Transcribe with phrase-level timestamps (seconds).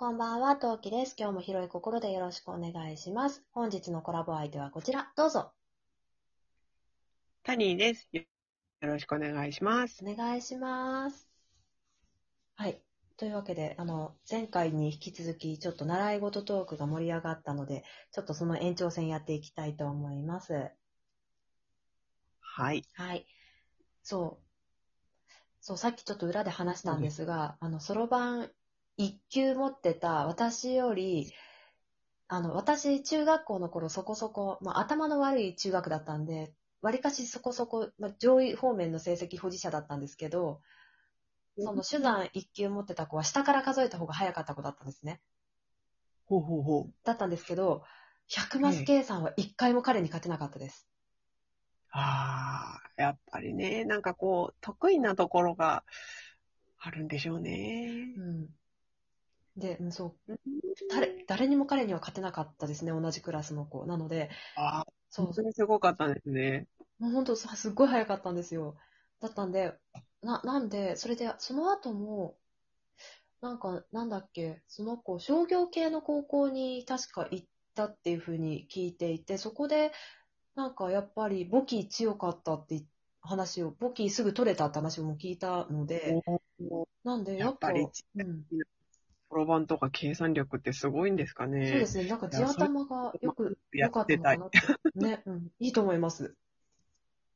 [0.00, 1.14] こんばんは、トウキです。
[1.18, 3.44] 今日も広い心でよろしくお願いします。
[3.52, 5.52] 本日のコラボ相手はこちら、どうぞ。
[7.42, 8.08] タニーです。
[8.10, 8.22] よ
[8.80, 10.02] ろしくお願いします。
[10.02, 11.28] お願いします。
[12.54, 12.80] はい。
[13.18, 20.70] というわけで、あの、前回に引き続き、ちょっと習い事トークが盛り上がったので、ちょっとその延長戦やっていきたいと思います。
[22.40, 22.86] はい。
[22.94, 23.26] はい。
[24.02, 24.44] そう。
[25.60, 28.50] そう、さっきちょっと裏で話したんですが、あの、そろばん
[29.00, 31.32] 一級持ってた私より、
[32.28, 36.52] あの、私、中学校の頃そこそこ、まあ、頭の悪い中学だったんで、
[36.82, 40.60] わりかしそこそこ、まあ、上位方面の成績保持者だったんですけど、
[41.58, 45.22] その手段一級持ってた子は下から数えた方が早かった子だったんですね。
[46.26, 46.92] ほうほうほう。
[47.02, 47.82] だったんですけど、
[48.28, 50.86] 100マス計算は一回も彼に勝てなかったです。
[51.92, 55.84] ああ、やっぱりね、なんかこう、得意なところが
[56.78, 58.14] あるんでしょうね。
[58.16, 58.59] うん。
[59.56, 60.38] で、うんそう、
[60.90, 63.86] 誰誰にも彼には勝てなかったですね、同じクラスの子。
[63.86, 66.66] なので、ああ、そう本当にすごかったんですね。
[66.98, 68.76] もう本当さすっごい早かったんですよ。
[69.20, 69.74] だったんで、
[70.22, 72.36] な、なんで、それで、その後も、
[73.40, 79.92] なんか、なんだっけ、その子、商業系の高校に確か行ったっていうふうに聞いていて、そこで、
[80.54, 82.84] なんかやっぱり簿記強かったって
[83.22, 86.22] 話を、簿記すぐ取れたって話も聞いたので、
[87.04, 87.82] なんで、やっぱり
[88.16, 88.79] うん、そ
[89.36, 91.68] ろばんとか計算力ってすごいんですかね。
[91.68, 94.40] そうですね、なんか地頭がよく、やってたい。
[94.94, 96.34] ね、うん、 いいと思います。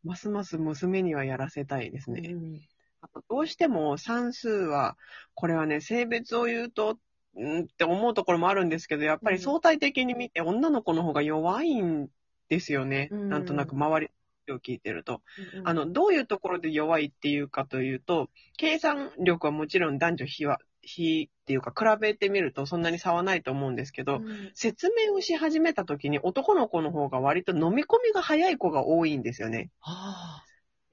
[0.02, 2.30] ますます娘にはやらせたいですね。
[2.32, 2.60] うん
[3.04, 4.96] あとどうしても算数は、
[5.34, 6.98] これはね、性別を言うと、
[7.36, 12.08] うんって思うところもあるんですけど、やっぱり相対的に見て女の子の方が弱いん
[12.48, 13.08] ですよね。
[13.10, 15.20] うんなんとなく周りを聞いてると。
[15.58, 29.70] うんあの、どういうところで弱いっていうかというと、計算力はもちろん男女比は、比っていうか比べてみるとそんなに差はないと思うんですけど、うん説明をし始めた時に男の子の方が割と飲み込みが早い子が多いんですよね。
[29.80, 30.44] ああ。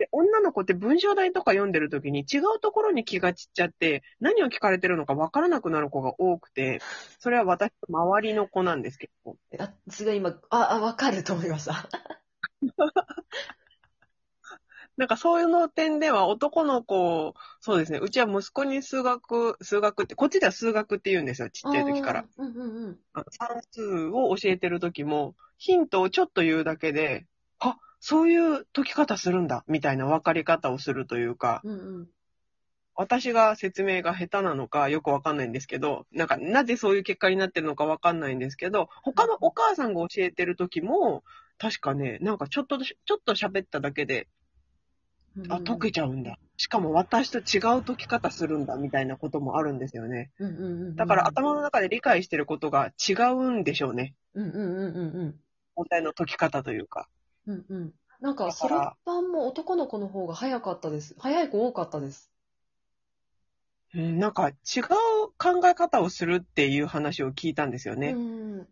[0.02, 6.81] で、女の子って文章題とか読んでる時に違うところに気が散っちゃって、何を聞かれてるのかわからなくなる子が多くて、
[7.19, 9.38] それは私の周りの子なんですけど。
[9.59, 11.88] あ、すごい今、あ、あ、わかると思いました。
[14.97, 22.25] なんかそういうの点では男の子、そうですね、うちは息子に数学、数学って、こっちでは数学って言うんですよ、ちっちゃい時から。
[22.38, 23.00] うんうんうん。
[23.13, 27.25] あ算数を教えてる時も、ヒントをちょっと言うだけで、
[27.59, 32.08] あ、そういう解き方するんだ、みたいな分かり方をするというか、うんうん。
[32.94, 41.23] 私が説明が下手なのかよくわかんないんですけど、なんかなぜそういう結果になってるのかわかんないんですけど、他のお母さんが教えてる時も、
[41.58, 44.28] 確かね、なんかちょっと、ちょっと喋っただけで、
[45.50, 46.38] あ、解けちゃうんだ。
[46.58, 50.31] しかも私と違う解き方するんだ、みたいなこともあるんですよね。
[50.40, 50.96] うんうんうんうん。
[50.96, 54.16] だから頭の中で理解してることが違うんでしょうね。
[54.34, 55.40] うんうんうんうんうん。
[55.75, 57.08] 問題の解き方というか。
[57.47, 57.94] うんうん。
[58.20, 61.16] なんか、そろばんも男の子の方が早かったです。
[61.18, 62.31] 早い子多かったです。
[63.94, 64.56] うん、なんか違う
[65.38, 68.12] 考え方をするっていう話を聞いたんですよね。
[68.12, 68.68] うん。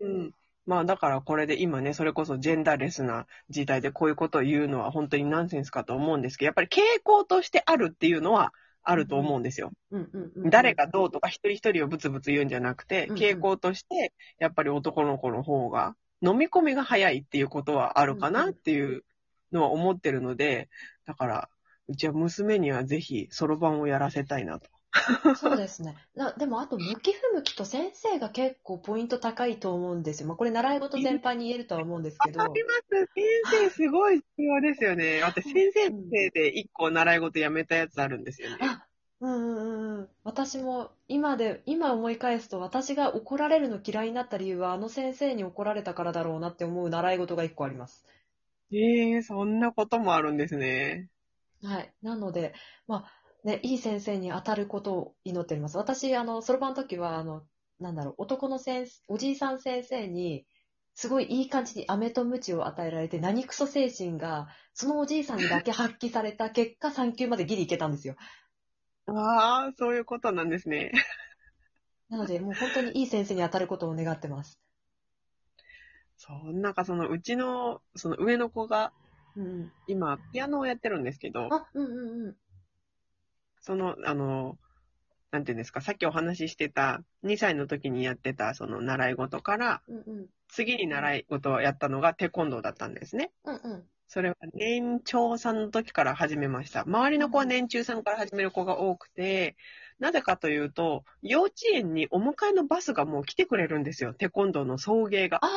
[0.00, 0.34] うん。
[0.68, 8.52] まあだからこれで今ね、それこそジェンダーレスな時代でこういうことを言うのは本当にナンセンスかと思うんですけど、やっぱり傾向としてあるっていうのは
[8.82, 9.72] あると思うんですよ。
[10.36, 19.04] 誰がどうとか一人一人をブツブツ言うんじゃなくて傾向としてやっぱり男の子の方が飲み込みが早いっていうことはあるかなっていう
[19.52, 20.68] のは思ってるので、
[21.06, 21.48] だから、
[21.88, 24.68] うちは娘にはぜひそろばんをやらせたいなと。
[25.36, 25.96] そうですね。
[26.14, 30.28] なでも、あと、向き不向きと先生が結構ポイント高いと思うんですよ。
[30.28, 32.42] まあ、これ、習い事全般に言えるとは思うんですけど。
[32.42, 33.08] あります。
[33.14, 35.22] 先生すごい必要ですよね。
[35.22, 38.56] 私先生で一個習い事やめたやつあるんですよね。
[38.60, 38.86] あ、
[39.20, 40.08] うんうんうんうん。
[40.24, 48.06] 私も、今で、今思い返すと、私が怒られるの嫌いになった理由は、あの先生に怒られたからだろうなって思う習い事が一個あります。
[48.70, 51.08] ええそんなこともあるんですね。
[51.62, 51.92] はい。
[52.02, 52.54] なので、
[52.86, 53.17] まあ、
[53.48, 55.78] ね、いい先生に当たることを祈っております。
[55.78, 57.42] 私、あの、そろばんの時は、あの、
[57.80, 60.46] なんだろう、男の先生、おじいさん先生に、
[60.94, 68.16] すごいいい感じに飴と鞭を与えられて、何クソ精神が、そのおじいさんにだけ発揮された結果、3級までギリいけたんですよ。
[69.06, 70.92] ああ、そういうことなんですね。
[72.10, 74.58] なので、もう本当にいい先生に当たることを願ってます。
[76.18, 78.92] そう、なんかそのうちの、その上の子が、
[79.36, 79.70] うん。
[79.86, 82.36] 今、ピアノをやってるんですけど、あ、うんうんうん。
[83.68, 84.56] その、あの、
[85.30, 90.26] なんていうんですか、さっきお話ししてた、2歳の時にやってた、その習い事から、うんうん。
[90.48, 93.30] 次に習い事をやったのがテコンドーだったんですね。
[93.44, 93.84] うんうん。
[94.06, 96.84] それは年長さんの時から始めました。
[96.84, 99.54] 周りの子は年中さんから始める子が多くて、
[99.98, 104.14] なぜかというと、幼稚園にお迎えのバスがもう来てくれるんですよ。
[104.14, 105.44] テコンドーの送迎が。
[105.44, 105.48] あ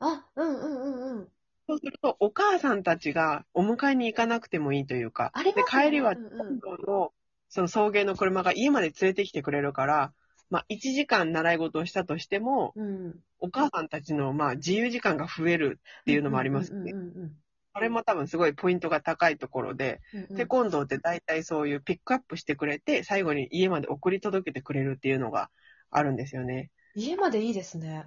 [0.00, 1.28] あ、あ、うんうんうんうん。
[1.68, 7.12] そうすると、お母さんたちがお迎えに行かなくてもいいというか、ね帰りはテコンドーの、
[7.48, 10.12] その送迎の車が家まで連れてきてくれるから、
[10.50, 13.14] まあ、1時間習い事をしたとしても、うん。
[13.40, 16.92] お母さんたちの、まあ、自由時間が増えるっていうのもありますね。
[16.92, 17.32] うんうんうん
[17.76, 20.36] これも多分すごいポイントが高いところで、うんうん。
[20.36, 25.50] テコンドーって大体そういうピックアップしてくれて、最後に家まで送り届けてくれるっていうのが
[25.90, 26.70] あるんですよね。
[26.94, 28.06] 家までいいですね。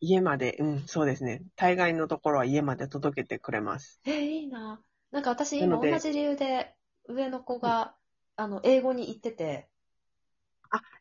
[0.00, 1.42] 家まで、うん、そうですね。
[1.54, 4.00] 大概のところは家まで届けてくれます。
[4.04, 4.82] えー、いいな。
[5.12, 6.74] なんか私今同じ理由で
[7.06, 7.94] 上の子が、
[8.38, 9.68] あの、英語に行ってて、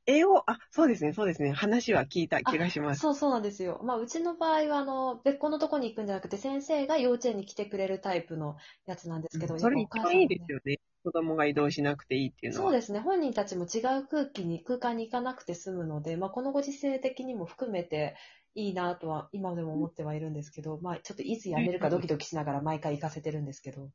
[0.08, 1.52] 英語、あ、そうですね、そうですね。
[1.52, 3.02] 話は聞いた気がします。
[3.02, 3.82] そうそうなんですよ。
[3.84, 8.56] まあ、うちの場合は、あの、別個のとこに行くんじゃなくて、先生が幼稚園に来てくれるタイプの
[8.86, 10.80] やつなんですけど、それやっぱお母さん一番いいですよね。
[11.04, 12.66] 子供が移動しなくていいっていうのは。
[12.66, 13.00] そうですね。
[13.02, 18.16] 本人たちも違う空気に、空間に行かなくて済むので、まあ、このご時世的にも含めて
[18.56, 23.90] いいなとは、今でも思ってはいるんですけど、まあ、ちょっといつ辞めるかドキドキしながら毎回行かせてるんですけど、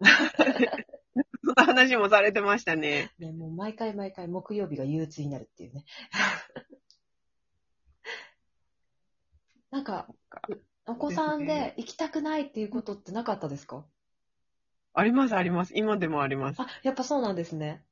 [1.78, 3.12] 話もされてましたね。
[3.18, 5.84] ね、もう毎回毎回木曜日が憂鬱になるっていうね。
[9.70, 10.08] なんか、
[10.86, 13.84] お子さんで行きたくないっていうことってなかったですか？
[14.94, 15.72] あります、あります。
[15.76, 16.60] 今でもあります。
[16.60, 17.84] あ、やっぱそうなんですね。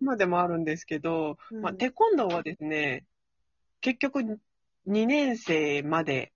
[0.00, 3.04] 今でもあるんですけど、うんまあ、テコンドーはですね、
[3.80, 6.32] 結局2年生まで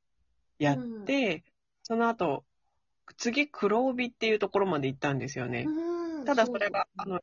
[0.58, 1.44] やって、
[1.84, 2.44] その後、
[3.16, 5.64] 次黒帯っていうところまで行ったんですよね。
[5.66, 5.91] うん
[6.24, 7.20] ただそれが、あの、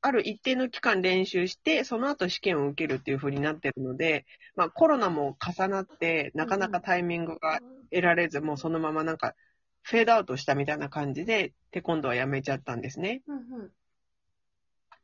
[0.00, 7.60] ある一定の期間練習して、その後試験を受けるっていう風になってるので、まあコロナも重なって、なかなかタイミングが
[7.90, 9.34] 得られず、もうそのままなんか、
[9.82, 13.22] フェードアウトしたみたいな感じで、テコンドーはやめちゃったんですね。
[13.26, 13.72] うんうん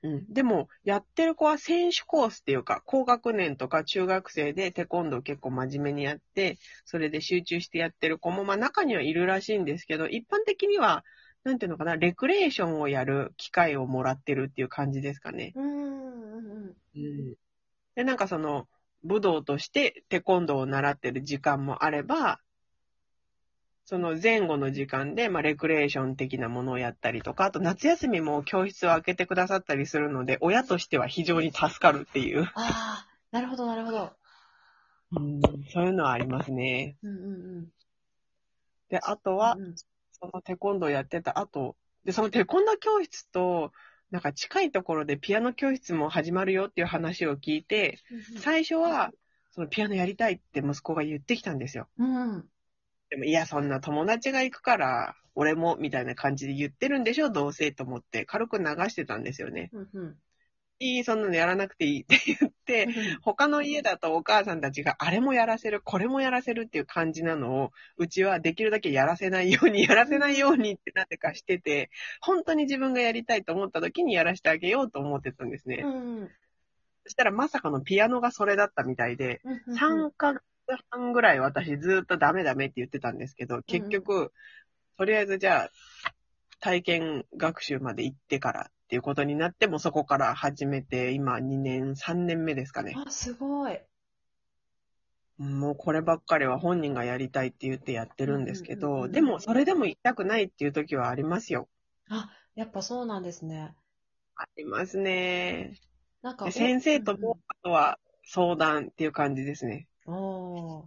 [0.03, 0.33] うん。
[0.33, 11.05] でも、やってる子は選手コースっていうか、高学年とか中学生でテコンドー結構真面目にやって、それで集中してやってる子も、まあ中にはいるらしいんですけど、一般的には、
[11.45, 15.53] なんていうのかな、レクレーションをやる機会をもらってるっていう感じですかね。
[15.55, 17.35] うんうんうんうん。
[17.95, 18.69] で、なんかその、
[19.05, 22.41] 武道としてテコンドーを習ってる時間もあれば、
[23.85, 34.13] その前後の時間で、まあ、レクレーション的なものをやったりとか、あと夏休みも教室を開けてくださったりするので、親としては非常に助かるっていう、ああ、なるほど、なるほど。
[35.13, 35.41] うん、
[35.73, 36.99] そういうのはありますね。
[37.03, 37.69] うんうんうん。
[38.91, 39.75] で、あとはう、ん
[40.21, 43.73] そのテコンドーやってた後、で、そのテコンドー教室と、
[44.11, 47.99] なんか近いところでピアノ教室も始まるよっていう話を聞いて、
[48.41, 49.13] 最初は、
[49.51, 51.89] そのピアノやりたいって息子が言ってきたんですよ。
[51.99, 52.49] うんうん。
[53.11, 59.71] でも、いや、そんな友達が行くから、俺も、みたいな感じで言ってるんでしょ、どうせ、と思って、軽く流してたんですよね。
[59.73, 60.17] うんうん
[60.81, 62.89] いい、そんなのやらなくていい って言って、
[63.23, 71.91] 他の家だとお母さんたちが、あれもやらせる、これもやらせるっていう感じなのを、うちはできるだけやらせないように、やらせないようにってなぜかしてて、
[72.21, 75.83] 本当に自分がやりたいと思った時にやらせてあげようと思ってたんですね。
[75.85, 76.19] うん。
[76.23, 76.31] うん
[77.05, 79.63] そしたらまさかのピアノがそれだったみたいで、うん。
[79.67, 80.43] うん3ヶ月
[80.91, 84.35] 半ぐらい私ずっとダメダメって言ってたんですけど、結局、
[84.99, 85.71] とりあえずじゃあ、
[86.61, 92.95] 体験学習まで行ってからっていうことになって、もうそこから始めて、今2年、3年目ですかね。
[92.97, 93.79] あ、すごい。
[95.37, 101.69] もうこればっかりは本人がやりたいって言ってやってるんですけど、うんうんうんうんでもそれでも行きたくないっていう時はありますよ。
[102.09, 103.75] あ、やっぱそうなんですね。
[104.37, 105.75] ありますね。
[106.23, 109.87] なんか、で先生とも、あとは相談っていう感じですね。
[110.07, 110.85] おー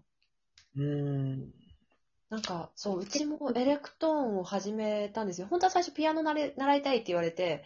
[0.76, 1.54] うーん。
[2.30, 5.48] なんか、そう、うちもエレクトーンを始めたんですよ。
[5.48, 7.64] 本当は最初ピアノ習れ習いたいって言われて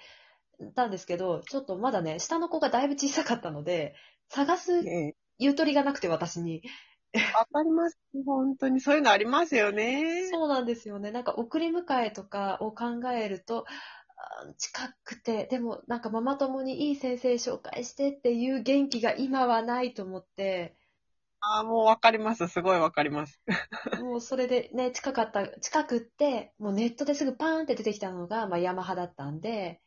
[0.75, 3.95] たんですけど、ちょっとまだね、下の子がだいぶ小さかったので、
[4.29, 6.61] 探すねゆとりがなくて私に。
[7.13, 7.97] わかります。
[8.25, 10.29] 本当にそういうのありますよね。
[10.29, 11.11] そうなんですよね。
[11.11, 13.65] なんか送り迎えとかを考えると、
[14.17, 20.75] あー近くて、でもなんかママ友にいい先生紹介してっていう元気が今はないと思って、
[21.41, 22.47] ああ、もうわかります。
[22.47, 23.39] すごいわかります。
[24.01, 29.81] もうそれでね、近かった、近くって、もうネットですぐパーンって出てきたのが、まあヤマハだったんで、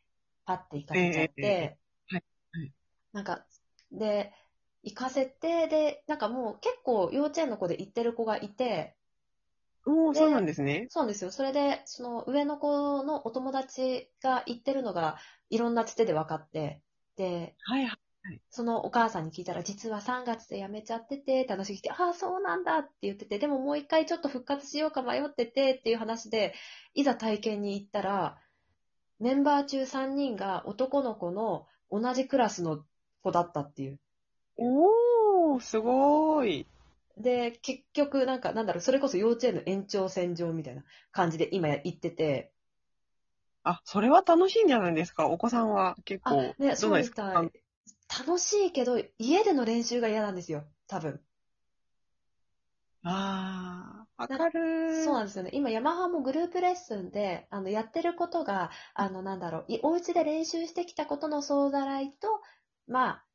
[0.49, 1.77] パッて行かせちゃって、えええ
[2.07, 2.73] はいはい
[3.13, 3.45] なんか、
[3.91, 4.33] で、
[4.83, 8.95] 行かせて、で、なんかもう結構幼稚園の子で行ってる子がいて、
[9.85, 10.87] おー、そうなんですね。
[10.89, 11.31] そうなんですよ。
[11.31, 15.17] それで、その上の子のお友達が行ってるのが
[15.49, 16.81] いろんなつてで分かって、
[17.15, 17.95] で、はいは
[18.31, 18.41] い。
[18.51, 26.53] そのお母さんに聞いたら、実は3月で辞めちゃってて、って話が来て、ああ、そうなんだって言ってて、でももう一回ちょっと復活しようか迷っててっていう話で、
[26.95, 28.37] いざ体験に行ったら、
[29.19, 32.85] メンバー中3人が男の子の同じクラスの
[33.21, 33.99] 子だったっていう。
[34.57, 36.67] おー、すごーい。
[37.17, 42.51] で、結局、なんか、なんだろう、それこそ幼稚園の延長線上みたいな感じで今や行ってて、
[43.63, 45.27] あ、それは楽しいんじゃないですか？
[45.27, 46.55] お子さんは結あ、構。
[46.57, 47.41] ね、そうなんですか？
[47.41, 47.61] みたい。
[48.25, 51.21] 楽しいけど、家での練習が嫌なんですよ、多分。
[53.09, 55.03] あー、わかるー。
[55.05, 55.49] そうなんですよね。
[55.53, 62.27] 今、ヤマハもグループレッスンで、あの、やってることが、あの、なんだろう、いお家で練習してきたことの総ざらいと、
[62.87, 63.25] まあ、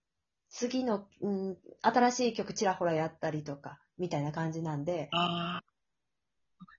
[0.50, 5.75] 次の、うん、新しい曲ちらほらやったりとか、みたいな感じなんで、あー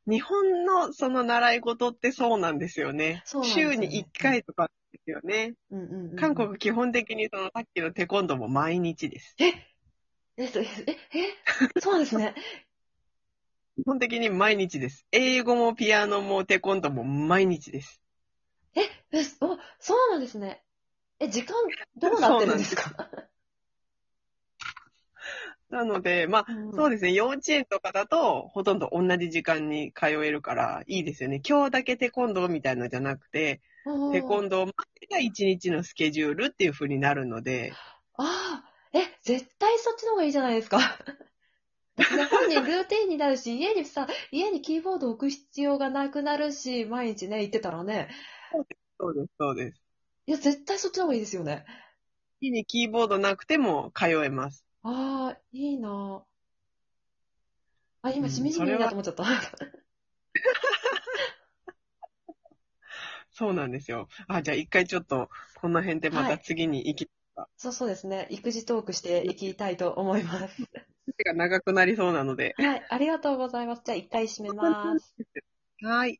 [0.07, 3.23] 日本のその習い事ってそうなんですよね。
[3.33, 5.55] よね週に1回とかですよね。
[5.71, 9.35] うんうんうんうん韓国基本的にそのさっきのテコンドーも毎日です。
[9.39, 9.47] え、
[10.37, 12.35] え、え、え、そうですね。
[13.75, 15.05] 基本的に毎日です。
[15.11, 18.01] 英語もピアノもテコンドーも毎日です。
[18.73, 20.63] え、え、お、そうなんですね。
[21.19, 21.55] え、時間、
[21.97, 22.95] どうなってるんですか？
[25.69, 31.41] なので、まあ、そうですね、幼稚園とかだと、ほとんど同じ時間に通えるから、いいですよね。
[31.47, 37.73] 今日だけテコンドーみたいのじゃなくて、うんテコンドーまでが一日のスケジュールっていう風になるので、
[38.17, 40.79] ああ、え、絶対そっちの方がいいじゃないですか。
[41.97, 48.09] ね本人ルーティンになるし、家にさ、家にキーボード置く必要がなくなるし、毎日ね、行ってたらね。
[48.99, 49.81] そうです、そうです。
[50.27, 51.65] いや、絶対そっちの方がいいですよね。
[52.41, 54.65] 家にキーボードなくても通えます。
[54.83, 56.21] ああ、いいなぁ
[58.01, 59.23] あ、今、うんしみじみいいなと思っちゃった。
[63.31, 64.07] そうなんですよ。
[64.27, 67.09] あ、じゃあ一回ちょっと、この辺でまた次に行き、
[67.57, 68.27] そうそうですね。
[68.29, 70.63] 育児トークしていきたいと思います。
[71.23, 72.55] が長くなりそうなので。
[72.57, 73.81] はい、ありがとうございます。
[73.85, 75.15] じゃあ、一回締めます。
[75.81, 76.19] はい。